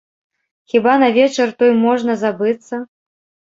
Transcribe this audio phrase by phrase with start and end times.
[0.73, 2.83] Хіба на вечар той можна забыцца?